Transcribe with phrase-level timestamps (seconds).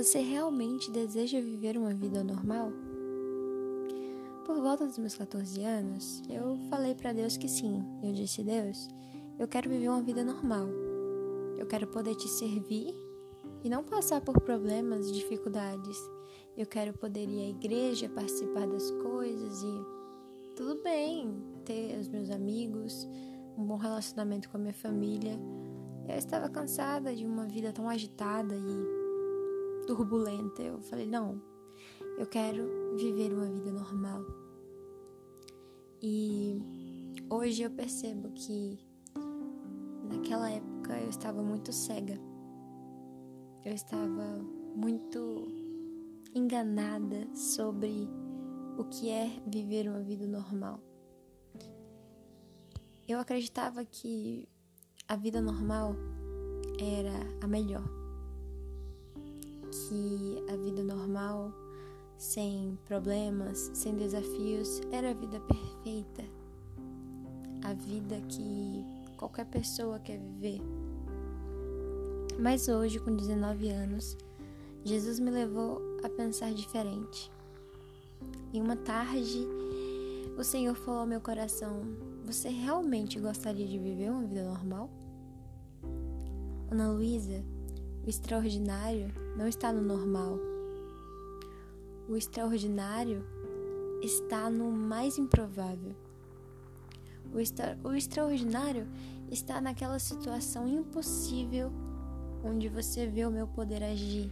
[0.00, 2.72] Você realmente deseja viver uma vida normal?
[4.46, 7.84] Por volta dos meus 14 anos, eu falei para Deus que sim.
[8.02, 8.88] Eu disse: Deus,
[9.38, 10.66] eu quero viver uma vida normal.
[11.58, 12.94] Eu quero poder te servir
[13.62, 15.98] e não passar por problemas e dificuldades.
[16.56, 21.30] Eu quero poder ir à igreja, participar das coisas e tudo bem
[21.66, 23.06] ter os meus amigos,
[23.54, 25.38] um bom relacionamento com a minha família.
[26.08, 28.99] Eu estava cansada de uma vida tão agitada e
[29.90, 30.62] turbulenta.
[30.62, 31.42] Eu falei: não,
[32.16, 34.24] eu quero viver uma vida normal.
[36.00, 36.62] E
[37.28, 38.78] hoje eu percebo que
[40.08, 42.18] naquela época eu estava muito cega.
[43.64, 44.38] Eu estava
[44.76, 45.48] muito
[46.34, 48.08] enganada sobre
[48.78, 50.80] o que é viver uma vida normal.
[53.08, 54.48] Eu acreditava que
[55.08, 55.96] a vida normal
[56.78, 57.99] era a melhor.
[59.70, 61.52] Que a vida normal,
[62.16, 66.24] sem problemas, sem desafios, era a vida perfeita.
[67.64, 68.84] A vida que
[69.16, 70.60] qualquer pessoa quer viver.
[72.38, 74.16] Mas hoje, com 19 anos,
[74.84, 77.30] Jesus me levou a pensar diferente.
[78.52, 79.46] Em uma tarde,
[80.38, 81.82] o Senhor falou ao meu coração:
[82.24, 84.90] Você realmente gostaria de viver uma vida normal?
[86.70, 87.44] Ana Luísa,
[88.04, 90.38] o extraordinário não está no normal.
[92.08, 93.24] O extraordinário
[94.02, 95.94] está no mais improvável.
[97.32, 98.86] O, extra o extraordinário
[99.30, 101.70] está naquela situação impossível
[102.42, 104.30] onde você vê o meu poder agir.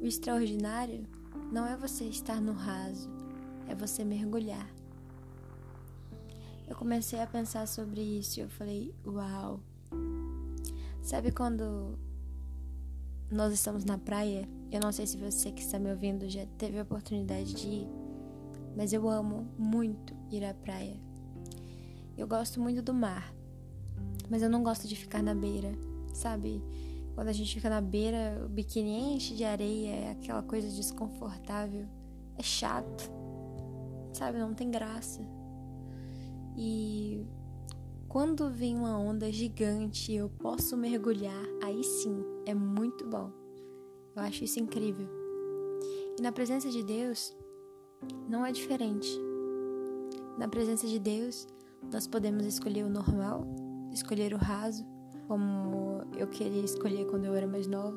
[0.00, 1.06] O extraordinário
[1.50, 3.08] não é você estar no raso,
[3.68, 4.68] é você mergulhar.
[6.68, 9.60] Eu comecei a pensar sobre isso e eu falei: Uau!
[11.02, 11.98] Sabe quando
[13.28, 14.48] nós estamos na praia?
[14.70, 17.88] Eu não sei se você que está me ouvindo já teve a oportunidade de ir,
[18.76, 20.96] mas eu amo muito ir à praia.
[22.16, 23.34] Eu gosto muito do mar,
[24.30, 25.72] mas eu não gosto de ficar na beira,
[26.14, 26.62] sabe?
[27.16, 31.84] Quando a gente fica na beira, o biquíni enche de areia, é aquela coisa desconfortável.
[32.38, 33.10] É chato,
[34.12, 34.38] sabe?
[34.38, 35.20] Não tem graça.
[36.56, 37.26] E
[38.12, 43.32] quando vem uma onda gigante e eu posso mergulhar, aí sim é muito bom.
[44.14, 45.08] Eu acho isso incrível.
[46.18, 47.34] E na presença de Deus,
[48.28, 49.18] não é diferente.
[50.36, 51.48] Na presença de Deus,
[51.90, 53.46] nós podemos escolher o normal,
[53.90, 54.84] escolher o raso,
[55.26, 57.96] como eu queria escolher quando eu era mais nova,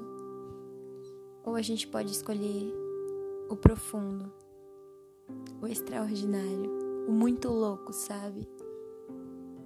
[1.43, 2.73] ou a gente pode escolher
[3.49, 4.31] o profundo,
[5.61, 8.54] o extraordinário, o muito louco, sabe?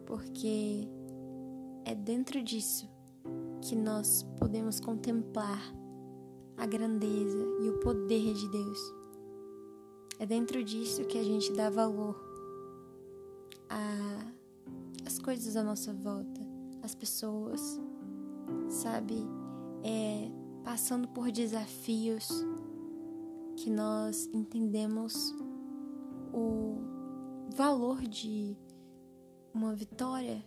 [0.09, 0.87] Porque
[1.85, 2.89] é dentro disso
[3.61, 5.61] que nós podemos contemplar
[6.57, 8.79] a grandeza e o poder de Deus.
[10.17, 12.19] É dentro disso que a gente dá valor
[15.05, 16.41] às coisas à nossa volta
[16.81, 17.79] as pessoas,
[18.67, 19.15] sabe?
[19.83, 20.31] É,
[20.63, 22.27] passando por desafios
[23.55, 25.35] que nós entendemos
[26.33, 26.77] o
[27.55, 28.57] valor de
[29.59, 30.41] uma vitória,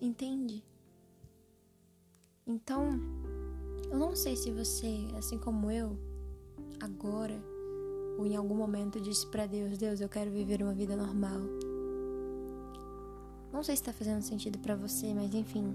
[0.00, 0.64] entende?
[2.46, 2.98] Então,
[3.90, 5.98] eu não sei se você, assim como eu,
[6.80, 7.38] agora
[8.16, 11.40] ou em algum momento disse para Deus: Deus, eu quero viver uma vida normal.
[13.52, 15.74] Não sei se está fazendo sentido para você, mas enfim.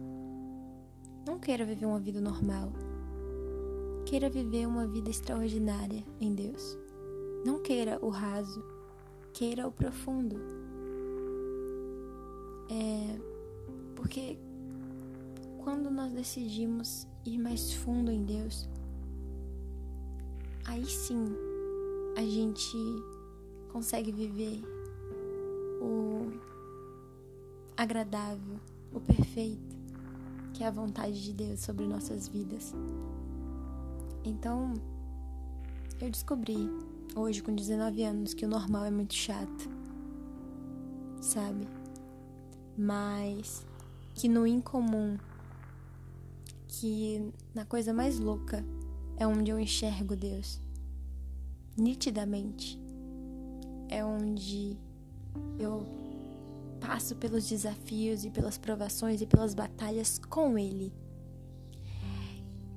[1.28, 2.72] Não queira viver uma vida normal.
[4.06, 6.78] Queira viver uma vida extraordinária em Deus.
[7.46, 8.64] Não queira o raso,
[9.32, 10.59] queira o profundo.
[12.70, 13.30] É
[14.00, 14.40] porque
[15.64, 18.68] quando nós decidimos ir mais fundo em Deus,
[20.66, 21.36] aí sim
[22.18, 22.78] a gente
[23.72, 24.64] consegue viver
[25.82, 26.32] o
[27.76, 28.60] agradável,
[28.94, 29.78] o perfeito,
[30.54, 32.74] que é a vontade de Deus sobre nossas vidas.
[34.24, 34.74] Então,
[36.02, 36.70] eu descobri
[37.16, 39.70] hoje com 19 anos que o normal é muito chato.
[41.22, 41.79] Sabe?
[42.82, 43.68] Mas
[44.14, 45.18] que no incomum,
[46.66, 48.64] que na coisa mais louca
[49.18, 50.62] é onde eu enxergo Deus.
[51.78, 52.82] Nitidamente.
[53.90, 54.78] É onde
[55.60, 55.86] eu
[56.80, 60.94] passo pelos desafios e pelas provações e pelas batalhas com Ele.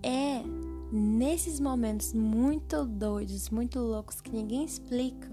[0.03, 0.43] É
[0.91, 5.31] nesses momentos muito doidos, muito loucos que ninguém explica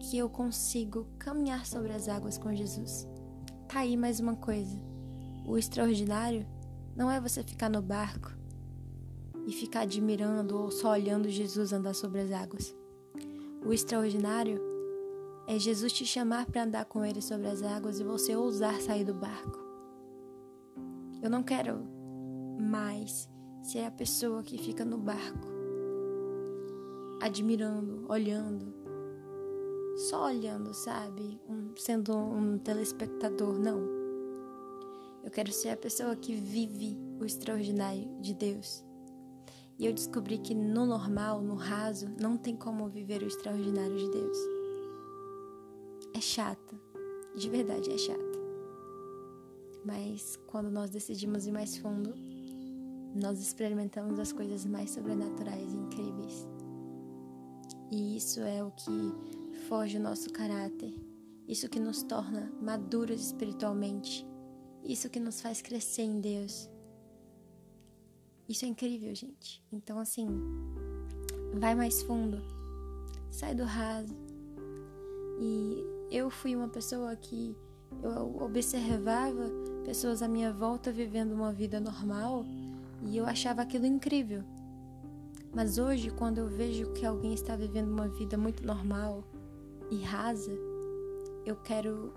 [0.00, 3.06] que eu consigo caminhar sobre as águas com Jesus.
[3.68, 4.80] Tá aí mais uma coisa.
[5.44, 6.46] O extraordinário
[6.96, 8.32] não é você ficar no barco
[9.46, 12.74] e ficar admirando ou só olhando Jesus andar sobre as águas.
[13.62, 14.58] O extraordinário
[15.46, 19.04] é Jesus te chamar para andar com ele sobre as águas e você ousar sair
[19.04, 19.58] do barco.
[21.22, 21.78] Eu não quero
[22.58, 23.28] mais
[23.62, 25.46] ser a pessoa que fica no barco,
[27.20, 28.74] admirando, olhando,
[29.98, 31.40] só olhando, sabe?
[31.48, 33.80] Um, sendo um telespectador, não.
[35.24, 38.84] Eu quero ser a pessoa que vive o extraordinário de Deus.
[39.76, 44.08] E eu descobri que no normal, no raso, não tem como viver o extraordinário de
[44.10, 44.38] Deus.
[46.14, 46.80] É chato,
[47.36, 48.38] de verdade é chato.
[49.84, 52.14] Mas quando nós decidimos ir mais fundo,
[53.14, 56.46] nós experimentamos as coisas mais sobrenaturais e incríveis.
[57.90, 60.94] E isso é o que foge o nosso caráter,
[61.46, 64.26] isso que nos torna maduros espiritualmente,
[64.84, 66.70] isso que nos faz crescer em Deus.
[68.48, 69.62] Isso é incrível, gente.
[69.70, 70.26] Então, assim,
[71.54, 72.42] vai mais fundo,
[73.30, 74.16] sai do raso.
[75.40, 77.54] E eu fui uma pessoa que
[78.02, 79.50] eu observava
[79.84, 82.44] pessoas à minha volta vivendo uma vida normal
[83.02, 84.42] e eu achava aquilo incrível.
[85.54, 89.24] Mas hoje, quando eu vejo que alguém está vivendo uma vida muito normal
[89.90, 90.52] e rasa,
[91.44, 92.12] eu quero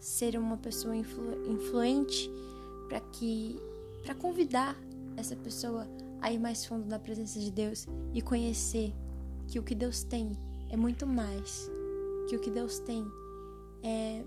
[0.00, 2.30] ser uma pessoa influ influente
[2.88, 3.60] para que
[4.02, 4.76] para convidar
[5.16, 5.86] essa pessoa
[6.20, 8.94] a ir mais fundo na presença de Deus e conhecer
[9.46, 10.32] que o que Deus tem
[10.70, 11.70] é muito mais,
[12.28, 13.04] que o que Deus tem
[13.82, 14.24] é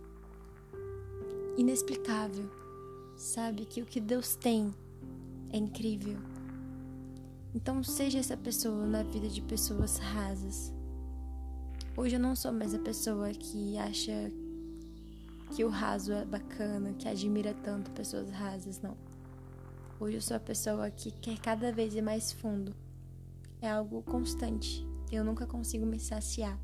[1.57, 2.50] inexplicável,
[3.15, 3.65] sabe?
[3.65, 4.74] Que o que Deus tem
[5.51, 6.17] é incrível.
[7.53, 10.74] Então, seja essa pessoa na vida de pessoas rasas.
[11.95, 14.31] Hoje eu não sou mais a pessoa que acha
[15.53, 18.95] que o raso é bacana, que admira tanto pessoas rasas, não.
[19.99, 22.73] Hoje eu sou a pessoa que quer cada vez ir mais fundo.
[23.61, 24.88] É algo constante.
[25.11, 26.57] Eu nunca consigo me saciar.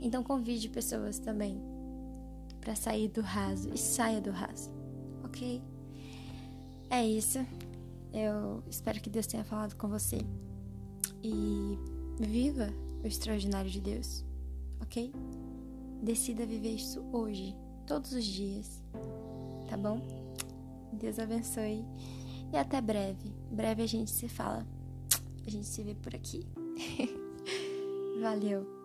[0.00, 1.60] Então convide pessoas também
[2.62, 4.70] para sair do raso e saia do raso,
[5.22, 5.62] ok?
[6.88, 7.38] É isso.
[8.10, 10.18] Eu espero que Deus tenha falado com você
[11.22, 11.78] e
[12.18, 12.70] viva
[13.02, 14.24] o extraordinário de Deus,
[14.80, 15.12] ok?
[16.02, 17.54] Decida viver isso hoje,
[17.86, 18.82] todos os dias,
[19.68, 20.00] tá bom?
[20.92, 21.84] Deus abençoe.
[22.52, 23.32] E até breve.
[23.50, 24.66] Breve a gente se fala.
[25.46, 26.46] A gente se vê por aqui.
[28.20, 28.81] Valeu.